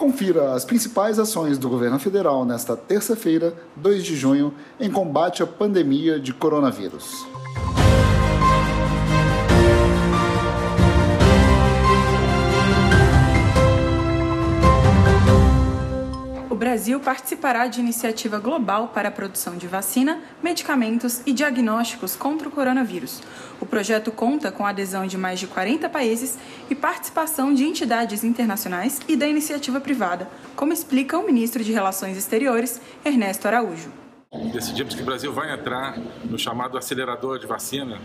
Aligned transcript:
Confira 0.00 0.54
as 0.54 0.64
principais 0.64 1.18
ações 1.18 1.58
do 1.58 1.68
governo 1.68 1.98
federal 1.98 2.42
nesta 2.46 2.74
terça-feira, 2.74 3.52
2 3.76 4.02
de 4.02 4.16
junho, 4.16 4.54
em 4.80 4.90
combate 4.90 5.42
à 5.42 5.46
pandemia 5.46 6.18
de 6.18 6.32
coronavírus. 6.32 7.26
Brasil 16.70 17.00
participará 17.00 17.66
de 17.66 17.80
iniciativa 17.80 18.38
global 18.38 18.92
para 18.94 19.08
a 19.08 19.10
produção 19.10 19.56
de 19.56 19.66
vacina, 19.66 20.20
medicamentos 20.40 21.20
e 21.26 21.32
diagnósticos 21.32 22.14
contra 22.14 22.46
o 22.46 22.50
coronavírus. 22.52 23.20
O 23.60 23.66
projeto 23.66 24.12
conta 24.12 24.52
com 24.52 24.64
a 24.64 24.68
adesão 24.68 25.04
de 25.04 25.18
mais 25.18 25.40
de 25.40 25.48
40 25.48 25.88
países 25.88 26.38
e 26.70 26.74
participação 26.76 27.52
de 27.52 27.64
entidades 27.64 28.22
internacionais 28.22 29.00
e 29.08 29.16
da 29.16 29.26
iniciativa 29.26 29.80
privada, 29.80 30.30
como 30.54 30.72
explica 30.72 31.18
o 31.18 31.26
ministro 31.26 31.64
de 31.64 31.72
Relações 31.72 32.16
Exteriores, 32.16 32.80
Ernesto 33.04 33.48
Araújo 33.48 33.99
decidimos 34.52 34.94
que 34.94 35.02
o 35.02 35.04
Brasil 35.04 35.32
vai 35.32 35.52
entrar 35.52 35.98
no 35.98 36.38
chamado 36.38 36.78
acelerador 36.78 37.40
de 37.40 37.48
vacina, 37.48 38.00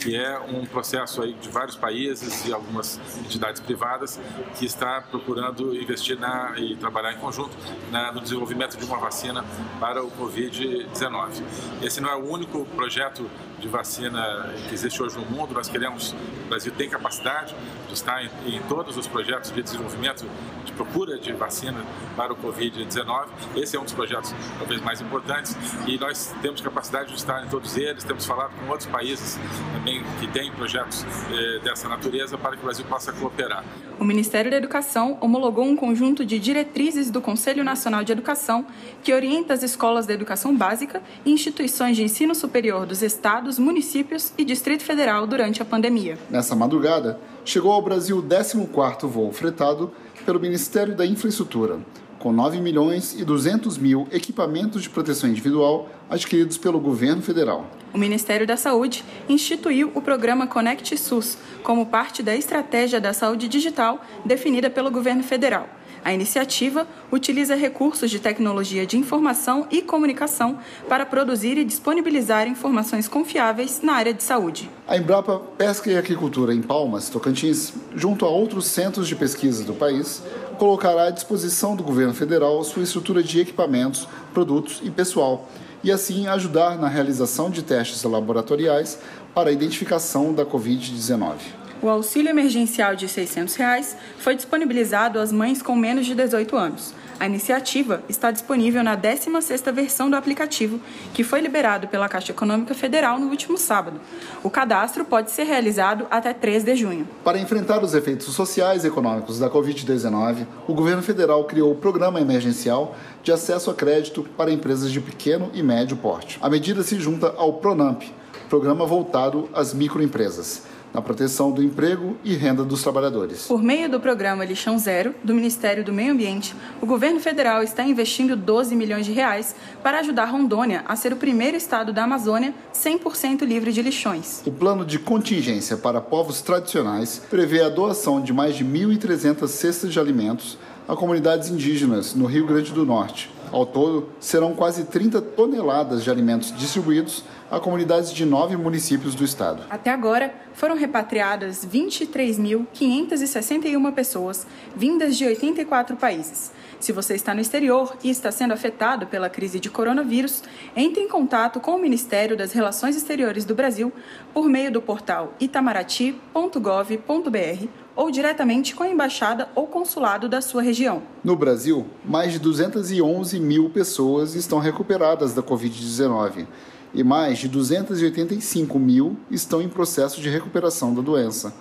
que 0.00 0.16
é 0.16 0.38
um 0.38 0.64
processo 0.64 1.20
aí 1.20 1.34
de 1.34 1.50
vários 1.50 1.76
países 1.76 2.46
e 2.46 2.52
algumas 2.52 2.98
entidades 3.18 3.60
privadas 3.60 4.18
que 4.58 4.64
está 4.64 5.02
procurando 5.02 5.76
investir 5.76 6.18
na, 6.18 6.54
e 6.56 6.76
trabalhar 6.76 7.12
em 7.12 7.18
conjunto 7.18 7.54
na, 7.90 8.10
no 8.10 8.22
desenvolvimento 8.22 8.78
de 8.78 8.86
uma 8.86 8.96
vacina 8.96 9.44
para 9.78 10.02
o 10.02 10.10
Covid-19. 10.12 11.42
Esse 11.82 12.00
não 12.00 12.08
é 12.08 12.16
o 12.16 12.26
único 12.26 12.64
projeto 12.74 13.30
de 13.66 13.72
vacina 13.72 14.54
que 14.68 14.74
existe 14.74 15.02
hoje 15.02 15.18
no 15.18 15.26
mundo. 15.26 15.52
Nós 15.52 15.68
queremos, 15.68 16.12
o 16.44 16.48
Brasil 16.48 16.72
tem 16.76 16.88
capacidade 16.88 17.54
de 17.88 17.94
estar 17.94 18.22
em, 18.22 18.30
em 18.46 18.62
todos 18.62 18.96
os 18.96 19.06
projetos 19.06 19.50
de 19.50 19.62
desenvolvimento 19.62 20.24
de 20.64 20.72
procura 20.72 21.18
de 21.18 21.32
vacina 21.32 21.84
para 22.16 22.32
o 22.32 22.36
Covid-19. 22.36 23.26
Esse 23.56 23.76
é 23.76 23.80
um 23.80 23.84
dos 23.84 23.92
projetos 23.92 24.34
talvez 24.58 24.80
mais 24.80 25.00
importantes 25.00 25.56
e 25.86 25.98
nós 25.98 26.34
temos 26.40 26.60
capacidade 26.60 27.10
de 27.10 27.16
estar 27.16 27.44
em 27.44 27.48
todos 27.48 27.76
eles. 27.76 28.04
Temos 28.04 28.24
falado 28.24 28.52
com 28.58 28.70
outros 28.70 28.88
países 28.88 29.38
também 29.72 30.02
que 30.20 30.28
têm 30.28 30.50
projetos 30.52 31.04
eh, 31.32 31.60
dessa 31.62 31.88
natureza 31.88 32.38
para 32.38 32.52
que 32.52 32.62
o 32.62 32.64
Brasil 32.64 32.84
possa 32.88 33.12
cooperar. 33.12 33.64
O 33.98 34.04
Ministério 34.04 34.50
da 34.50 34.58
Educação 34.58 35.16
homologou 35.20 35.64
um 35.64 35.74
conjunto 35.74 36.24
de 36.24 36.38
diretrizes 36.38 37.10
do 37.10 37.20
Conselho 37.20 37.64
Nacional 37.64 38.04
de 38.04 38.12
Educação 38.12 38.66
que 39.02 39.12
orienta 39.12 39.54
as 39.54 39.62
escolas 39.62 40.06
da 40.06 40.12
educação 40.12 40.54
básica 40.54 41.02
e 41.24 41.32
instituições 41.32 41.96
de 41.96 42.02
ensino 42.02 42.34
superior 42.34 42.84
dos 42.84 43.02
estados, 43.02 43.55
municípios 43.58 44.32
e 44.36 44.44
Distrito 44.44 44.82
Federal 44.82 45.26
durante 45.26 45.62
a 45.62 45.64
pandemia. 45.64 46.18
Nessa 46.30 46.54
madrugada, 46.54 47.18
chegou 47.44 47.72
ao 47.72 47.82
Brasil 47.82 48.18
o 48.18 48.22
14º 48.22 49.06
voo 49.06 49.32
fretado 49.32 49.92
pelo 50.24 50.40
Ministério 50.40 50.94
da 50.94 51.06
Infraestrutura, 51.06 51.78
com 52.18 52.32
9 52.32 52.60
milhões 52.60 53.14
e 53.18 53.24
200 53.24 53.78
mil 53.78 54.08
equipamentos 54.10 54.82
de 54.82 54.90
proteção 54.90 55.30
individual 55.30 55.88
adquiridos 56.10 56.58
pelo 56.58 56.80
governo 56.80 57.22
federal. 57.22 57.66
O 57.94 57.98
Ministério 57.98 58.46
da 58.46 58.56
Saúde 58.56 59.04
instituiu 59.28 59.90
o 59.94 60.02
programa 60.02 60.46
Conect 60.46 60.96
SUS 60.98 61.38
como 61.62 61.86
parte 61.86 62.22
da 62.22 62.34
estratégia 62.34 63.00
da 63.00 63.12
saúde 63.12 63.48
digital 63.48 64.04
definida 64.24 64.68
pelo 64.68 64.90
governo 64.90 65.22
federal. 65.22 65.68
A 66.06 66.12
iniciativa 66.12 66.86
utiliza 67.10 67.56
recursos 67.56 68.08
de 68.08 68.20
tecnologia 68.20 68.86
de 68.86 68.96
informação 68.96 69.66
e 69.72 69.82
comunicação 69.82 70.60
para 70.88 71.04
produzir 71.04 71.58
e 71.58 71.64
disponibilizar 71.64 72.46
informações 72.46 73.08
confiáveis 73.08 73.80
na 73.82 73.94
área 73.94 74.14
de 74.14 74.22
saúde. 74.22 74.70
A 74.86 74.96
Embrapa 74.96 75.40
Pesca 75.58 75.90
e 75.90 75.96
Agricultura 75.96 76.54
em 76.54 76.62
Palmas, 76.62 77.08
Tocantins, 77.08 77.72
junto 77.96 78.24
a 78.24 78.28
outros 78.28 78.66
centros 78.66 79.08
de 79.08 79.16
pesquisa 79.16 79.64
do 79.64 79.74
país, 79.74 80.22
colocará 80.60 81.06
à 81.06 81.10
disposição 81.10 81.74
do 81.74 81.82
governo 81.82 82.14
federal 82.14 82.62
sua 82.62 82.84
estrutura 82.84 83.20
de 83.20 83.40
equipamentos, 83.40 84.06
produtos 84.32 84.80
e 84.84 84.92
pessoal, 84.92 85.48
e 85.82 85.90
assim 85.90 86.28
ajudar 86.28 86.78
na 86.78 86.86
realização 86.86 87.50
de 87.50 87.64
testes 87.64 88.04
laboratoriais 88.04 88.96
para 89.34 89.50
a 89.50 89.52
identificação 89.52 90.32
da 90.32 90.46
Covid-19. 90.46 91.65
O 91.82 91.90
auxílio 91.90 92.30
emergencial 92.30 92.96
de 92.96 93.06
600 93.06 93.54
reais 93.56 93.96
foi 94.18 94.34
disponibilizado 94.34 95.18
às 95.18 95.30
mães 95.30 95.60
com 95.60 95.76
menos 95.76 96.06
de 96.06 96.14
18 96.14 96.56
anos. 96.56 96.94
A 97.20 97.26
iniciativa 97.26 98.02
está 98.08 98.30
disponível 98.30 98.82
na 98.82 98.96
16ª 98.96 99.72
versão 99.72 100.10
do 100.10 100.16
aplicativo, 100.16 100.78
que 101.14 101.24
foi 101.24 101.40
liberado 101.40 101.88
pela 101.88 102.08
Caixa 102.08 102.32
Econômica 102.32 102.74
Federal 102.74 103.18
no 103.18 103.28
último 103.28 103.56
sábado. 103.56 104.00
O 104.42 104.50
cadastro 104.50 105.04
pode 105.04 105.30
ser 105.30 105.44
realizado 105.44 106.06
até 106.10 106.34
3 106.34 106.64
de 106.64 106.76
junho. 106.76 107.08
Para 107.24 107.38
enfrentar 107.38 107.82
os 107.82 107.94
efeitos 107.94 108.26
sociais 108.34 108.84
e 108.84 108.88
econômicos 108.88 109.38
da 109.38 109.50
Covid-19, 109.50 110.46
o 110.66 110.74
governo 110.74 111.02
federal 111.02 111.44
criou 111.44 111.72
o 111.72 111.76
Programa 111.76 112.20
Emergencial 112.20 112.94
de 113.22 113.32
Acesso 113.32 113.70
a 113.70 113.74
Crédito 113.74 114.22
para 114.36 114.52
Empresas 114.52 114.90
de 114.90 115.00
Pequeno 115.00 115.50
e 115.54 115.62
Médio 115.62 115.96
Porte. 115.96 116.38
A 116.42 116.50
medida 116.50 116.82
se 116.82 116.98
junta 117.00 117.34
ao 117.36 117.54
PRONAMP, 117.54 118.02
programa 118.48 118.84
voltado 118.84 119.48
às 119.54 119.72
microempresas 119.72 120.62
na 120.96 121.02
proteção 121.02 121.52
do 121.52 121.62
emprego 121.62 122.16
e 122.24 122.34
renda 122.34 122.64
dos 122.64 122.82
trabalhadores. 122.82 123.48
Por 123.48 123.62
meio 123.62 123.86
do 123.86 124.00
programa 124.00 124.46
Lixão 124.46 124.78
Zero, 124.78 125.14
do 125.22 125.34
Ministério 125.34 125.84
do 125.84 125.92
Meio 125.92 126.14
Ambiente, 126.14 126.56
o 126.80 126.86
governo 126.86 127.20
federal 127.20 127.62
está 127.62 127.84
investindo 127.84 128.34
12 128.34 128.74
milhões 128.74 129.04
de 129.04 129.12
reais 129.12 129.54
para 129.82 129.98
ajudar 129.98 130.24
Rondônia 130.24 130.82
a 130.88 130.96
ser 130.96 131.12
o 131.12 131.16
primeiro 131.16 131.54
estado 131.54 131.92
da 131.92 132.04
Amazônia 132.04 132.54
100% 132.74 133.42
livre 133.42 133.72
de 133.72 133.82
lixões. 133.82 134.40
O 134.46 134.50
plano 134.50 134.86
de 134.86 134.98
contingência 134.98 135.76
para 135.76 136.00
povos 136.00 136.40
tradicionais 136.40 137.20
prevê 137.28 137.60
a 137.60 137.68
doação 137.68 138.22
de 138.22 138.32
mais 138.32 138.56
de 138.56 138.64
1.300 138.64 139.46
cestas 139.48 139.92
de 139.92 140.00
alimentos 140.00 140.56
a 140.88 140.94
comunidades 140.94 141.50
indígenas 141.50 142.14
no 142.14 142.24
Rio 142.24 142.46
Grande 142.46 142.72
do 142.72 142.86
Norte. 142.86 143.28
Ao 143.52 143.64
todo, 143.64 144.10
serão 144.20 144.54
quase 144.54 144.84
30 144.84 145.22
toneladas 145.22 146.04
de 146.04 146.10
alimentos 146.10 146.54
distribuídos 146.56 147.24
a 147.50 147.58
comunidades 147.60 148.12
de 148.12 148.24
nove 148.24 148.56
municípios 148.56 149.14
do 149.14 149.22
estado. 149.24 149.62
Até 149.70 149.90
agora, 149.90 150.34
foram 150.52 150.76
repatriadas 150.76 151.64
23.561 151.66 153.94
pessoas 153.94 154.46
vindas 154.74 155.16
de 155.16 155.24
84 155.24 155.96
países. 155.96 156.50
Se 156.80 156.90
você 156.92 157.14
está 157.14 157.32
no 157.34 157.40
exterior 157.40 157.96
e 158.02 158.10
está 158.10 158.30
sendo 158.30 158.52
afetado 158.52 159.06
pela 159.06 159.30
crise 159.30 159.58
de 159.60 159.70
coronavírus, 159.70 160.42
entre 160.74 161.02
em 161.02 161.08
contato 161.08 161.60
com 161.60 161.70
o 161.72 161.80
Ministério 161.80 162.36
das 162.36 162.52
Relações 162.52 162.96
Exteriores 162.96 163.44
do 163.44 163.54
Brasil 163.54 163.92
por 164.34 164.48
meio 164.48 164.72
do 164.72 164.82
portal 164.82 165.34
itamaraty.gov.br 165.40 167.85
ou 167.96 168.10
diretamente 168.10 168.74
com 168.74 168.82
a 168.82 168.88
embaixada 168.88 169.48
ou 169.54 169.66
consulado 169.66 170.28
da 170.28 170.42
sua 170.42 170.62
região. 170.62 171.02
No 171.24 171.34
Brasil, 171.34 171.86
mais 172.04 172.32
de 172.32 172.38
211 172.38 173.40
mil 173.40 173.70
pessoas 173.70 174.34
estão 174.34 174.58
recuperadas 174.58 175.32
da 175.32 175.42
Covid-19 175.42 176.46
e 176.94 177.02
mais 177.02 177.38
de 177.38 177.48
285 177.48 178.78
mil 178.78 179.16
estão 179.30 179.62
em 179.62 179.68
processo 179.68 180.20
de 180.20 180.28
recuperação 180.28 180.94
da 180.94 181.00
doença. 181.00 181.54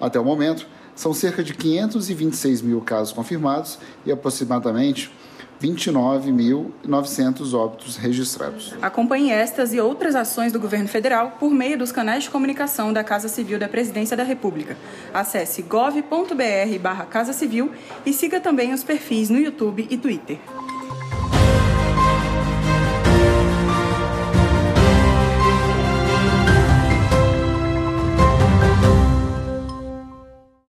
Até 0.00 0.18
o 0.18 0.24
momento, 0.24 0.66
são 0.94 1.12
cerca 1.12 1.42
de 1.42 1.54
526 1.54 2.62
mil 2.62 2.80
casos 2.80 3.12
confirmados 3.12 3.78
e 4.06 4.12
aproximadamente 4.12 5.12
29.900 5.62 7.54
óbitos 7.54 7.96
registrados. 7.96 8.74
Acompanhe 8.80 9.30
estas 9.30 9.72
e 9.72 9.80
outras 9.80 10.14
ações 10.14 10.52
do 10.52 10.60
governo 10.60 10.88
federal 10.88 11.36
por 11.38 11.50
meio 11.50 11.78
dos 11.78 11.92
canais 11.92 12.24
de 12.24 12.30
comunicação 12.30 12.92
da 12.92 13.04
Casa 13.04 13.28
Civil 13.28 13.58
da 13.58 13.68
Presidência 13.68 14.16
da 14.16 14.24
República. 14.24 14.76
Acesse 15.12 15.62
gov.br/casa 15.62 17.32
civil 17.32 17.70
e 18.04 18.12
siga 18.12 18.40
também 18.40 18.72
os 18.72 18.84
perfis 18.84 19.30
no 19.30 19.38
YouTube 19.38 19.86
e 19.90 19.96
Twitter. 19.96 20.38